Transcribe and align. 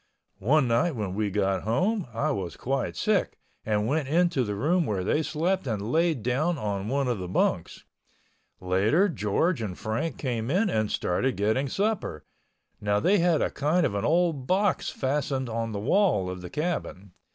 One 0.39 0.67
night 0.67 0.95
when 0.95 1.13
we 1.13 1.29
got 1.29 1.61
home 1.61 2.07
I 2.11 2.31
was 2.31 2.57
quite 2.57 2.95
sick 2.95 3.37
and 3.63 3.85
went 3.85 4.07
into 4.07 4.43
the 4.43 4.55
room 4.55 4.87
where 4.87 5.03
they 5.03 5.21
slept 5.21 5.67
and 5.67 5.91
laid 5.91 6.23
down 6.23 6.57
on 6.57 6.87
one 6.87 7.07
of 7.07 7.19
the 7.19 7.27
bunks. 7.27 7.83
Later 8.59 9.07
George 9.07 9.61
and 9.61 9.77
Frank 9.77 10.17
came 10.17 10.49
in 10.49 10.71
and 10.71 10.89
started 10.91 11.37
getting 11.37 11.69
supper. 11.69 12.25
Now, 12.81 12.99
they 12.99 13.19
had 13.19 13.43
a 13.43 13.51
kind 13.51 13.85
of 13.85 13.93
an 13.93 14.03
old 14.03 14.47
box 14.47 14.89
fastened 14.89 15.49
on 15.49 15.71
the 15.71 15.79
wall 15.79 16.31
of 16.31 16.41
the 16.41 16.49
cabin. 16.49 17.11